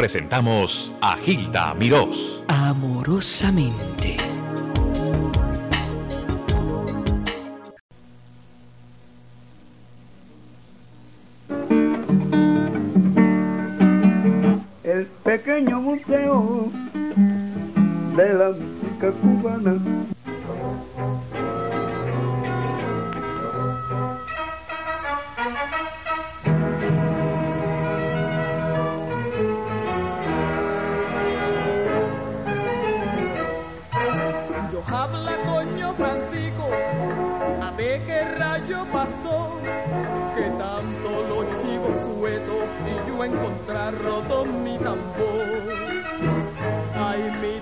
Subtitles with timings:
[0.00, 2.42] presentamos a Gilda Mirós.
[2.48, 4.29] Amorosamente.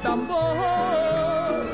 [0.09, 1.67] Tambor,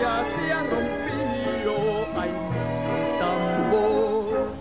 [0.00, 1.74] ya se ha rompido,
[2.20, 4.52] ay, mi tambor.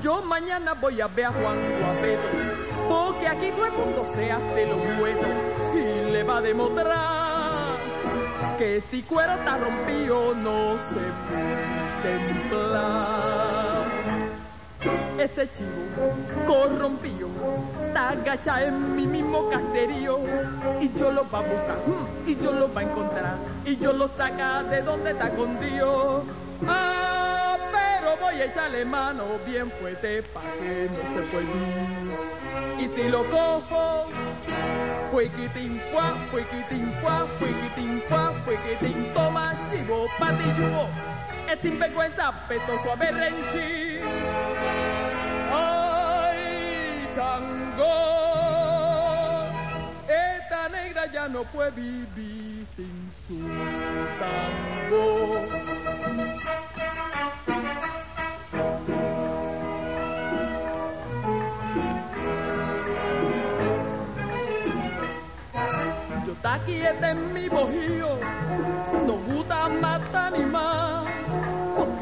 [0.00, 2.28] Yo mañana voy a ver a Juan Guapeto,
[2.88, 5.28] porque aquí todo el mundo se hace lo bueno
[5.74, 7.74] y le va a demostrar
[8.56, 13.53] que si cuero está rompido no se puede templar.
[15.18, 16.12] Ese chivo
[16.46, 17.28] corrompido
[17.86, 20.18] está agacha en mi mismo caserío
[20.80, 21.78] y yo lo va a buscar
[22.26, 26.24] y yo lo va a encontrar y yo lo saca de donde está escondido.
[26.66, 33.08] Ah, pero voy a echarle mano bien fuerte para que no se pueda Y si
[33.08, 34.06] lo cojo,
[35.12, 40.88] fuequitín fuá, fuequitín fuá, fuequitín fuá, fuequitín toma chivo patilluo.
[41.50, 44.00] Este sinvergüenza petoso a berrenchi.
[44.00, 44.93] Ay,
[47.14, 47.94] chango,
[50.08, 53.38] esta negra ya no puede vivir sin su
[54.18, 55.48] tambor.
[66.26, 68.18] Yo está quieta en mi bojío,
[69.06, 71.03] no gusta matar ni más,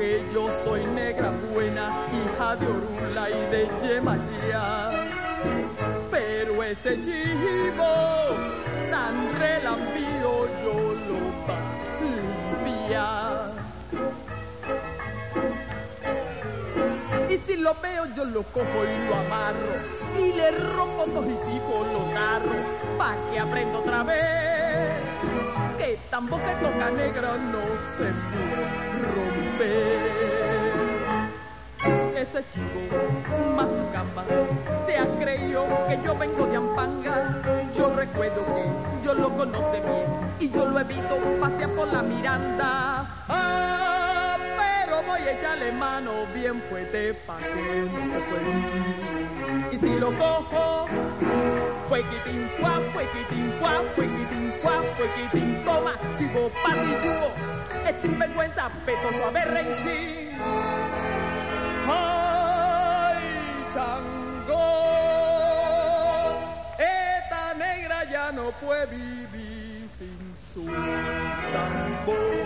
[0.03, 4.91] porque yo soy negra buena, hija de Orula y de Yemayá.
[6.11, 7.85] Pero ese chivo
[8.91, 11.65] tan relambío yo lo va a
[12.65, 13.53] limpiar.
[17.31, 19.75] Y si lo veo yo lo cojo y lo amarro
[20.19, 22.57] y le rompo tojitico los tarros
[22.99, 24.52] pa' que aprenda otra vez
[25.83, 27.63] que tampoco toca negra no
[27.97, 29.99] se puede romper.
[32.17, 32.81] Ese chico
[33.57, 34.23] más su cama
[34.87, 37.43] se ha creído que yo vengo de Ampanga.
[37.75, 38.65] Yo recuerdo que
[39.05, 40.07] yo lo conoce bien
[40.39, 43.05] y yo lo he visto pasear por la Miranda.
[43.29, 49.75] Ah, pero voy a echarle mano bien fuerte pa' que no se puede.
[49.75, 50.87] Y si lo cojo,
[51.93, 57.29] fuequitín fuá, fuequitín fuá, fuequitín fuá, fuequitín toma, chivo patilluo,
[57.87, 60.31] es sinvergüenza, petoso a berrenchi.
[61.87, 63.25] Ay,
[63.75, 64.65] chango,
[66.79, 70.65] esta negra ya no puede vivir sin su
[71.53, 72.42] tambor.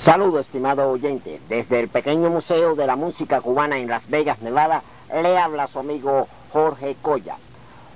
[0.00, 1.42] Saludo, estimado oyente.
[1.46, 4.82] Desde el pequeño Museo de la Música Cubana en Las Vegas, Nevada,
[5.12, 7.36] le habla su amigo Jorge Coya.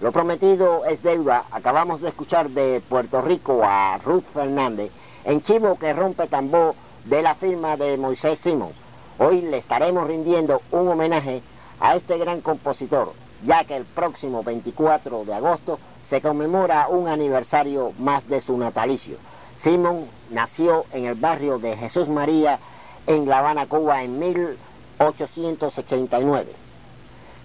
[0.03, 1.45] Lo prometido es deuda.
[1.51, 4.91] Acabamos de escuchar de Puerto Rico a Ruth Fernández
[5.25, 6.75] en Chivo que rompe tambor
[7.07, 8.73] de la firma de Moisés Simón.
[9.19, 11.41] Hoy le estaremos rindiendo un homenaje
[11.81, 13.15] a este gran compositor,
[13.47, 19.17] ya que el próximo 24 de agosto se conmemora un aniversario más de su natalicio.
[19.57, 22.59] Simón nació en el barrio de Jesús María
[23.07, 26.53] en La Habana, Cuba, en 1889.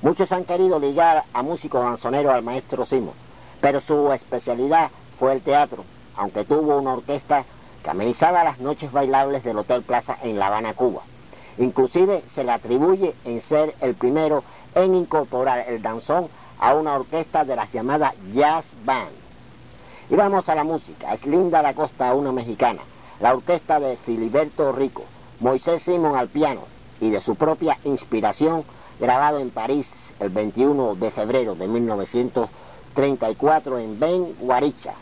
[0.02, 3.14] Muchos han querido ligar a músico danzonero al maestro Simon,
[3.62, 5.84] pero su especialidad fue el teatro,
[6.16, 7.46] aunque tuvo una orquesta
[7.84, 11.02] que amenizaba las noches bailables del Hotel Plaza en La Habana, Cuba.
[11.58, 14.44] Inclusive se le atribuye en ser el primero
[14.76, 16.30] en incorporar el danzón
[16.60, 19.29] a una orquesta de las llamadas jazz band.
[20.10, 21.14] Y vamos a la música.
[21.14, 22.82] Es Linda la Costa, una mexicana.
[23.20, 25.04] La orquesta de Filiberto Rico,
[25.40, 26.62] Moisés Simón al piano
[27.02, 28.64] y de su propia inspiración,
[29.00, 34.94] grabado en París el 21 de febrero de 1934 en Ben Guaricha.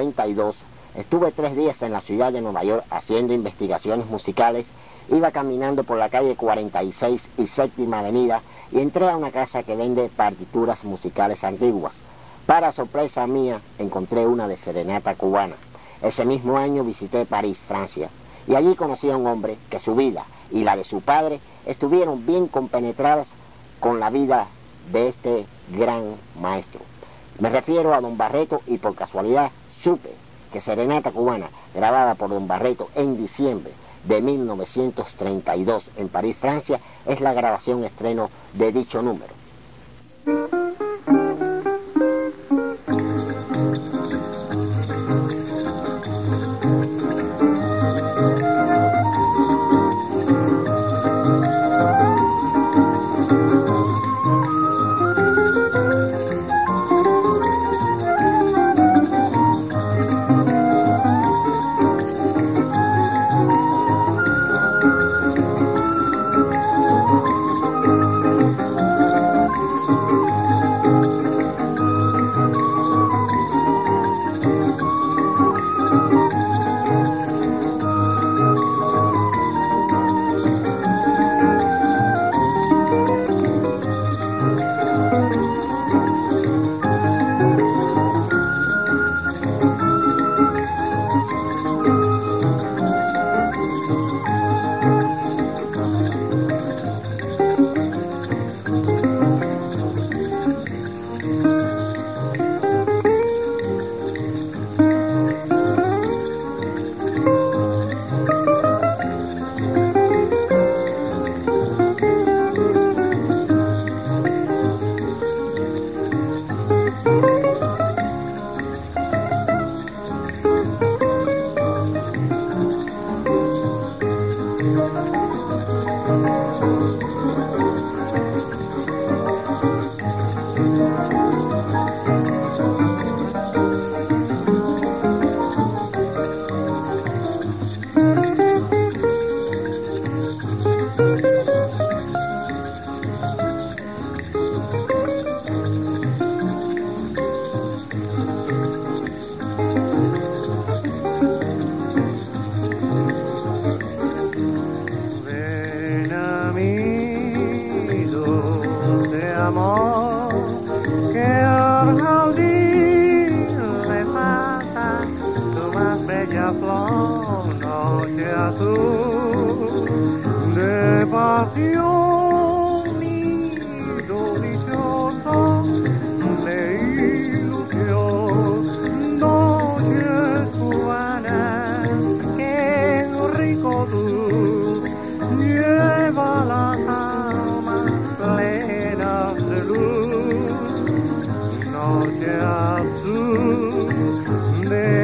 [0.00, 0.56] 1992
[0.94, 4.68] estuve tres días en la ciudad de Nueva York haciendo investigaciones musicales.
[5.10, 8.40] Iba caminando por la calle 46 y séptima avenida
[8.72, 11.94] y entré a una casa que vende partituras musicales antiguas.
[12.46, 15.56] Para sorpresa mía encontré una de serenata cubana.
[16.00, 18.08] Ese mismo año visité París, Francia,
[18.46, 22.24] y allí conocí a un hombre que su vida y la de su padre estuvieron
[22.24, 23.32] bien compenetradas
[23.80, 24.48] con la vida
[24.92, 25.46] de este
[25.76, 26.80] gran maestro.
[27.38, 30.10] Me refiero a Don Barreto y por casualidad supe
[30.52, 33.72] que Serenata Cubana, grabada por Don Barreto en diciembre
[34.04, 39.39] de 1932 en París, Francia, es la grabación estreno de dicho número.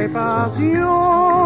[0.09, 1.36] Pasión,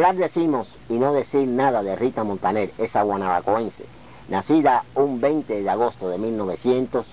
[0.00, 3.84] Hablar decimos y no decir nada de Rita Montaner, esa guanabacoense,
[4.30, 7.06] nacida un 20 de agosto de 1900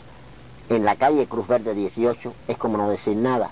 [0.70, 3.50] en la calle Cruz Verde 18, es como no decir nada.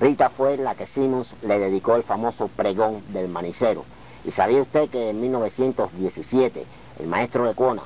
[0.00, 3.86] Rita fue la que Simmons le dedicó el famoso pregón del manicero.
[4.22, 6.66] ¿Y sabía usted que en 1917
[7.00, 7.84] el maestro Lecuona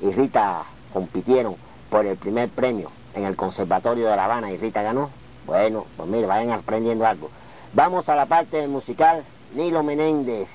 [0.00, 1.54] y Rita compitieron
[1.90, 5.10] por el primer premio en el Conservatorio de La Habana y Rita ganó?
[5.46, 7.30] Bueno, pues mire, vayan aprendiendo algo.
[7.72, 9.24] Vamos a la parte musical.
[9.52, 10.48] Nilo Menéndez,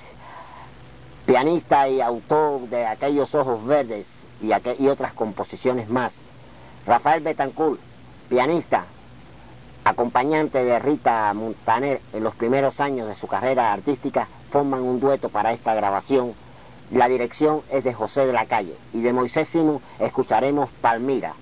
[1.26, 6.20] pianista y autor de aquellos ojos verdes y, otras composiciones más.
[6.86, 7.80] Rafael Betancourt,
[8.30, 8.86] pianista,
[9.84, 15.28] acompañante de Rita Montaner en los primeros años de su carrera artística, forman un dueto
[15.28, 16.34] para esta grabación.
[16.92, 21.34] La dirección es de José de la Calle y de Moisés Simón escucharemos Palmira.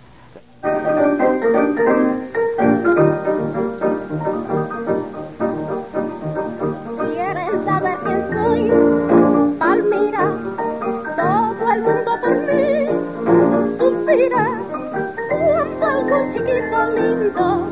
[16.96, 17.63] 明白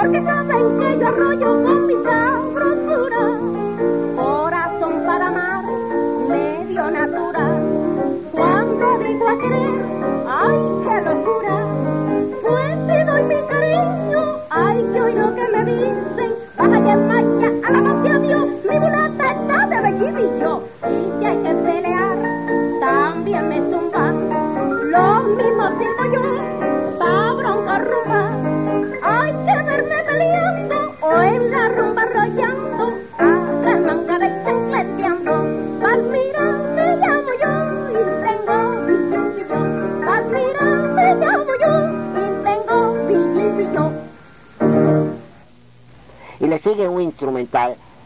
[0.00, 1.79] porque saben que yo arroyo con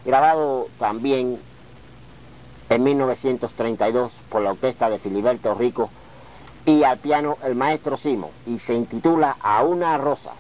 [0.05, 1.41] grabado también
[2.69, 5.91] en 1932 por la orquesta de Filiberto Rico
[6.65, 10.33] y al piano el maestro Simo y se intitula A una rosa.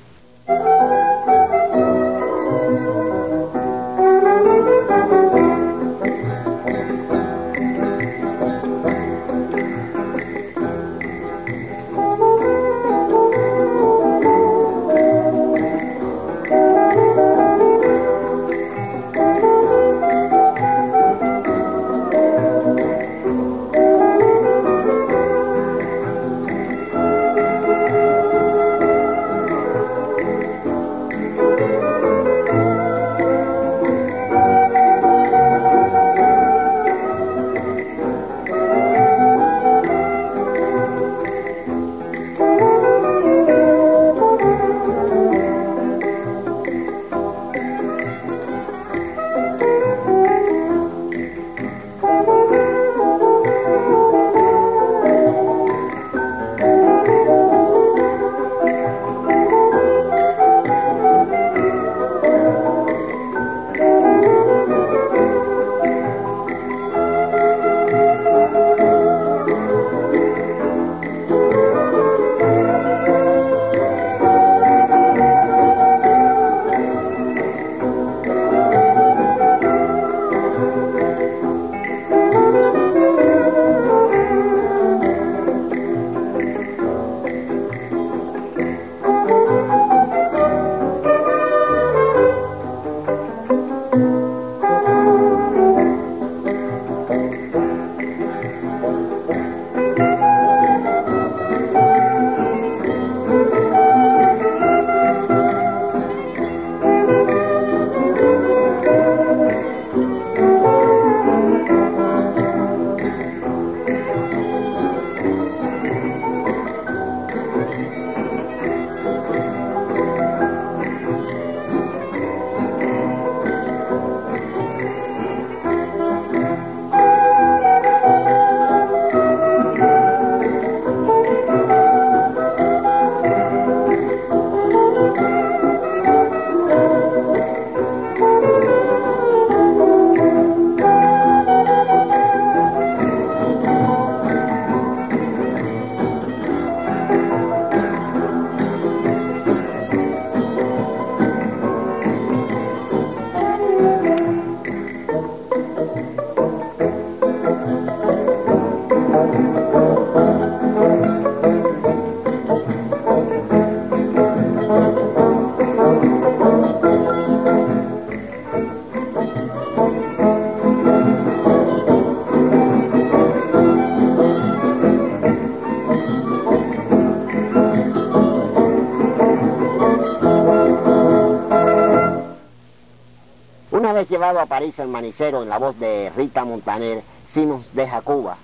[183.74, 188.02] Una vez llevado a París el manicero en la voz de Rita Montaner, Simons deja
[188.02, 188.36] Cuba,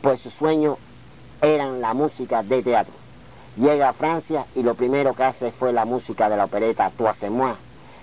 [0.00, 0.76] pues su sueño
[1.40, 2.92] eran la música de teatro.
[3.56, 7.12] Llega a Francia y lo primero que hace fue la música de la opereta Toi
[7.14, 7.30] c'est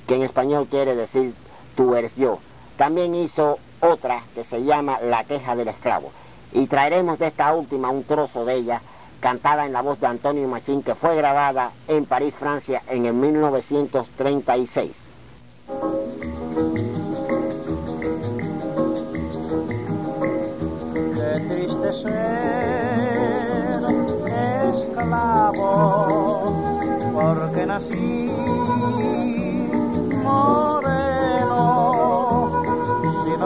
[0.08, 1.34] que en español quiere decir
[1.76, 2.40] tú eres yo.
[2.78, 6.12] También hizo otra que se llama La queja del esclavo.
[6.54, 8.82] Y traeremos de esta última un trozo de ella,
[9.20, 13.16] cantada en la voz de Antonio Machín, que fue grabada en París, Francia, en el
[13.16, 15.10] 1936.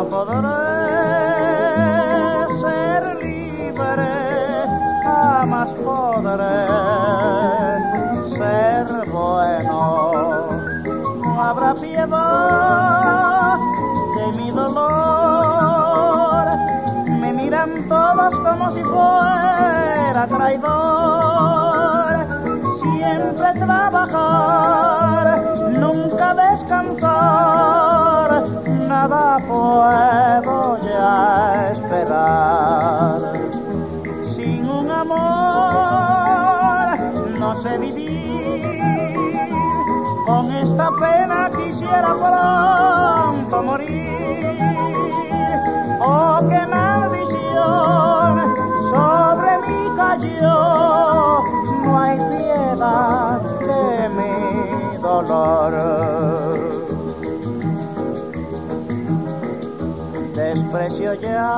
[0.10, 0.40] Podré
[2.62, 4.14] ser libre,
[5.04, 6.68] jamás podré
[8.38, 9.82] ser bueno.
[11.24, 13.58] No habrá piedad
[14.16, 16.46] de mi dolor,
[17.20, 20.84] me miran todos como si fuera traidor.
[22.82, 25.26] Siempre trabajar,
[25.72, 27.93] nunca descansar,
[29.08, 33.20] nada puedo ya esperar.
[34.36, 36.34] Sin un amor
[37.38, 38.62] no sé vivir,
[40.26, 44.58] con esta pena quisiera pronto morir.
[46.00, 48.56] Oh, qué maldición
[48.94, 51.44] sobre mí cayó,
[51.84, 56.73] no hay piedad de mi dolor.
[60.74, 61.54] Desprecio ya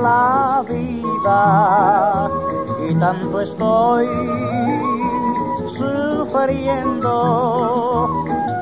[0.00, 2.30] la vida
[2.88, 4.06] y tanto estoy
[5.76, 7.12] sufriendo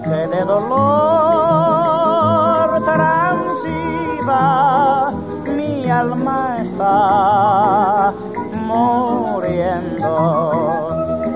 [0.05, 0.81] que de dolor
[2.87, 4.41] transida
[5.55, 8.15] mi alma está
[8.67, 10.09] muriendo.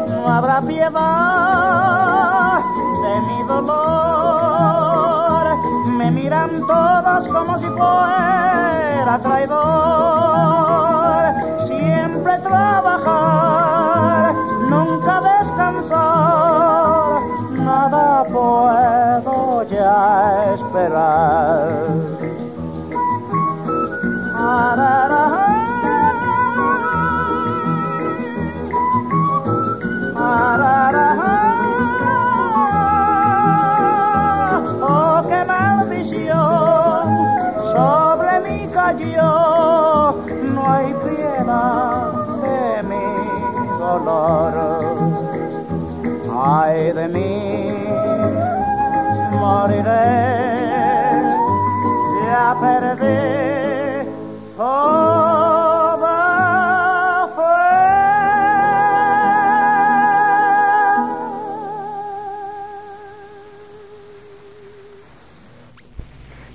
[0.08, 2.60] No habrá piedad
[3.02, 4.27] de mi dolor.
[6.28, 9.56] Miran todos como si fuera traidor.
[11.66, 13.67] Siempre trabajar,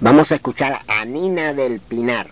[0.03, 2.27] Vamos a escuchar a Nina del Pinar.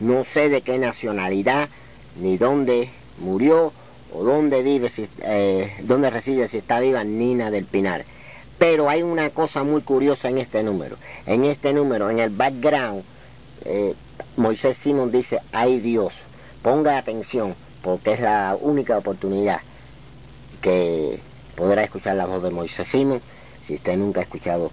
[0.00, 1.68] No sé de qué nacionalidad,
[2.16, 3.72] ni dónde murió
[4.12, 8.04] o dónde vive, si, eh, dónde reside, si está viva Nina del Pinar.
[8.58, 10.96] Pero hay una cosa muy curiosa en este número.
[11.24, 13.04] En este número, en el background,
[13.64, 13.94] eh,
[14.36, 16.14] Moisés Simón dice, ay Dios,
[16.62, 19.60] ponga atención, porque es la única oportunidad
[20.60, 21.20] que
[21.54, 23.20] podrá escuchar la voz de Moisés Simón
[23.60, 24.72] si usted nunca ha escuchado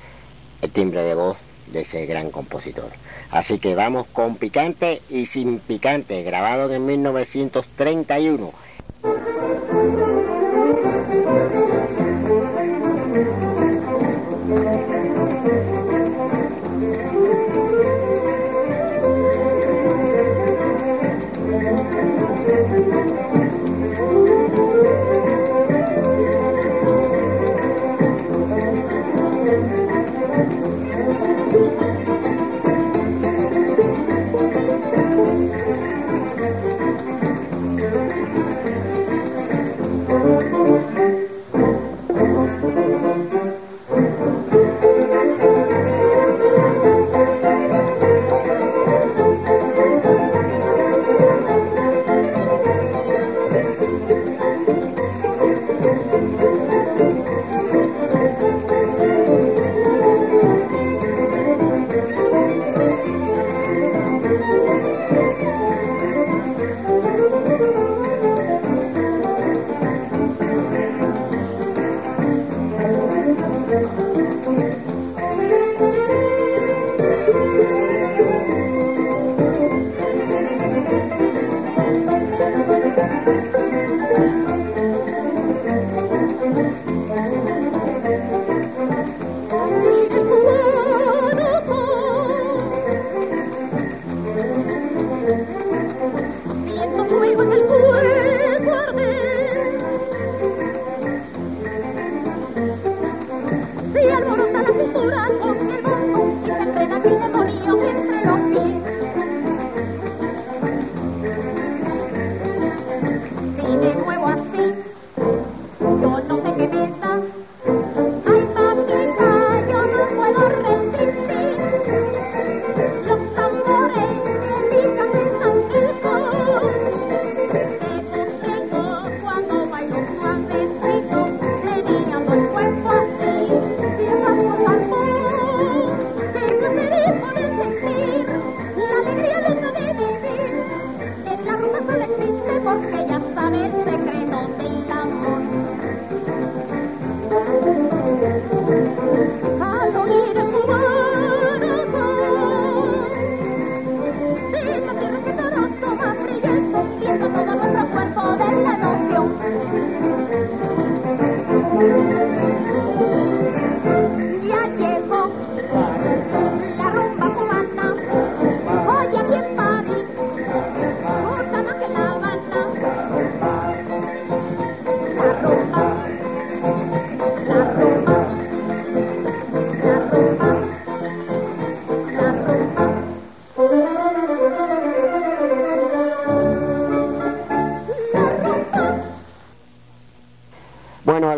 [0.63, 1.37] el timbre de voz
[1.71, 2.89] de ese gran compositor.
[3.31, 8.51] Así que vamos con Picante y Sin Picante, grabado en 1931.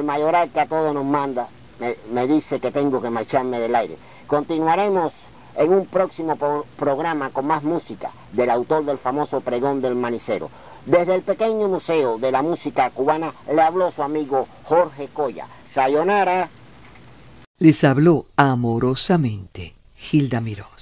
[0.02, 1.48] El mayoral que a todos nos manda
[2.12, 3.98] me, dice que tengo que marcharme del aire.
[4.28, 5.14] Continuaremos
[5.56, 10.50] en un próximo pro- programa con más música del autor del famoso pregón del manicero.
[10.86, 15.48] Desde el pequeño museo de la música cubana le habló su amigo Jorge Coya.
[15.68, 16.50] Sayonara.
[17.60, 20.81] Les habló amorosamente Gilda Mirós.